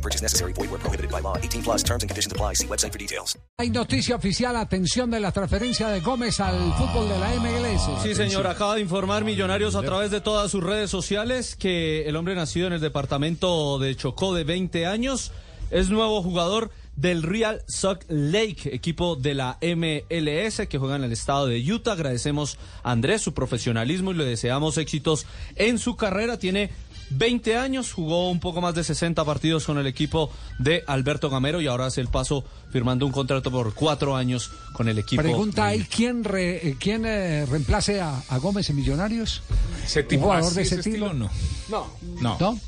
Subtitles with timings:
[0.00, 0.54] No purchase necessary.
[0.54, 1.36] Void where prohibited by law.
[1.36, 2.54] 18 plus terms and conditions apply.
[2.54, 3.38] See website for details.
[3.58, 8.02] Hay noticia oficial, atención de la transferencia de Gómez al fútbol de la MLS.
[8.02, 12.16] Sí, señor, acaba de informar Millonarios a través de todas sus redes sociales que el
[12.16, 15.32] hombre nacido en el departamento de Chocó de 20 años
[15.70, 21.12] es nuevo jugador del Real Salt Lake, equipo de la MLS que juega en el
[21.12, 21.92] estado de Utah.
[21.92, 26.38] Agradecemos a Andrés su profesionalismo y le deseamos éxitos en su carrera.
[26.38, 26.70] Tiene
[27.10, 31.60] 20 años, jugó un poco más de 60 partidos con el equipo de Alberto Gamero
[31.60, 35.22] y ahora hace el paso firmando un contrato por cuatro años con el equipo.
[35.22, 39.42] Pregunta ahí, ¿quién, re- eh, quién eh, reemplace a, a Gómez en Millonarios?
[39.84, 41.12] Ese ¿Un tipo, jugador así, de ese ese estilo?
[41.12, 41.30] no.
[41.68, 41.86] No.
[42.20, 42.36] No.
[42.40, 42.60] ¿No?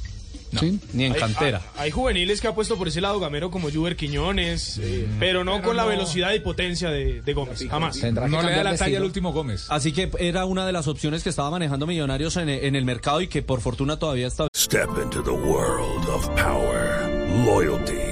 [0.58, 0.78] ¿Sí?
[0.92, 1.62] Ni en Hay- cantera.
[1.76, 5.44] Hay, hay juveniles que ha puesto por ese lado Gamero como Juber Quiñones, eh, pero
[5.44, 7.96] no con la velocidad y potencia de, de Gómez, jamás.
[8.28, 9.66] No le da la talla al último Gómez.
[9.70, 13.20] Así que era una de las opciones que estaba manejando Millonarios en, en el mercado
[13.22, 17.08] y que por fortuna todavía está Step into the world of power,
[17.44, 18.11] loyalty,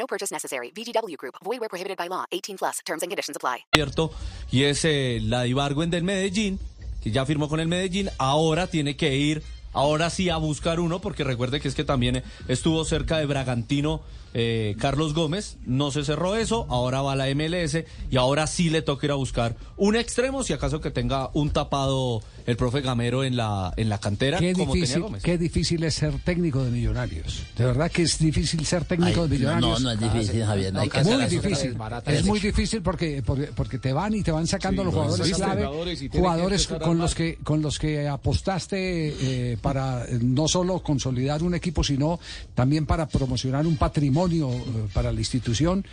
[0.00, 0.72] No purchase necessary.
[0.74, 1.34] VGW Group.
[1.44, 2.24] Void where prohibited by law.
[2.32, 2.78] 18 plus.
[2.86, 3.66] Terms and conditions apply.
[3.74, 4.10] abierto
[4.50, 6.58] y es eh, la Ibargüen del Medellín,
[7.02, 9.42] que ya firmó con el Medellín, ahora tiene que ir,
[9.74, 14.00] ahora sí a buscar uno, porque recuerde que es que también estuvo cerca de Bragantino
[14.32, 18.70] eh, Carlos Gómez, no se cerró eso, ahora va a la MLS y ahora sí
[18.70, 22.80] le toca ir a buscar un extremo, si acaso que tenga un tapado el profe
[22.80, 25.22] Gamero en la, en la cantera, Qué como tenía difícil, Gómez.
[25.22, 27.42] qué difícil es ser técnico de Millonarios.
[27.56, 29.80] De verdad que es difícil ser técnico de Millonarios.
[29.82, 30.72] No, no es difícil, Javier.
[30.72, 31.76] No hay que muy difícil.
[31.76, 35.26] cosas Es muy difícil porque, porque porque te van y te van sacando los jugadores
[35.26, 35.66] sí, clave,
[36.12, 41.84] jugadores con los que con los que apostaste eh, para no solo consolidar un equipo,
[41.84, 42.18] sino
[42.54, 44.62] también para promocionar un patrimonio eh,
[44.92, 45.84] para la institución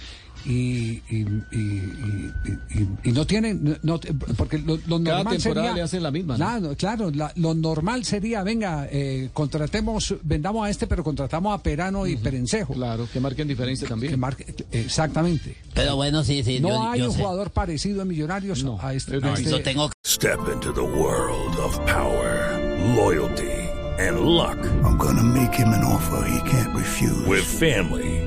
[0.46, 2.34] y, y, y- y-
[2.76, 4.00] y- y no tienen no,
[4.38, 6.46] porque lo, lo Cada normal temporada sería le hacen la misma, ¿no?
[6.48, 11.62] Claro, claro, la- lo normal sería, venga, eh, contratemos, vendamos a este, pero contratamos a
[11.62, 12.74] Perano y Perencejo.
[12.74, 14.12] Claro, que marquen diferencia también.
[14.12, 15.56] Que marque- exactamente.
[15.74, 16.60] Pero bueno, sí, sí.
[16.60, 17.20] No yo, hay yo un sé.
[17.20, 19.18] jugador parecido en Millonarios No, a este.
[19.18, 22.58] es a este- Yo tengo Step into the world of power,
[22.96, 23.52] loyalty,
[24.00, 24.58] and luck.
[24.84, 27.28] I'm gonna make him an offer he can't refuse.
[27.28, 28.27] With family,